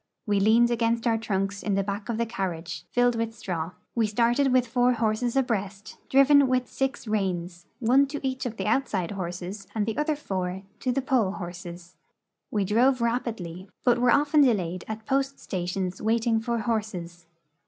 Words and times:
We 0.25 0.39
leaned 0.39 0.71
against 0.71 1.05
our 1.05 1.19
trunks 1.19 1.61
in 1.61 1.75
the 1.75 1.83
back 1.83 2.09
of 2.09 2.17
the 2.17 2.25
carriage, 2.25 2.85
filled 2.89 3.13
with 3.15 3.35
straw. 3.35 3.73
We 3.93 4.07
started 4.07 4.51
with 4.51 4.65
four 4.65 4.93
horses 4.93 5.35
abreast, 5.35 5.97
dilven 6.09 6.47
with 6.47 6.67
six 6.67 7.07
reins, 7.07 7.67
one 7.79 8.07
to 8.07 8.27
each 8.27 8.47
of 8.47 8.57
the 8.57 8.65
outside 8.65 9.11
horses 9.11 9.67
and 9.75 9.85
the 9.85 9.99
other 9.99 10.15
four 10.15 10.63
to 10.79 10.91
the 10.91 11.03
pole 11.03 11.33
horses. 11.33 11.97
We 12.49 12.65
drove 12.65 12.99
rapidly, 12.99 13.69
but 13.83 13.99
were 13.99 14.09
often 14.09 14.41
delayed 14.41 14.85
at 14.87 15.05
post 15.05 15.37
stations 15.39 16.01
waiting 16.01 16.39
for 16.39 16.57
horses. 16.61 17.27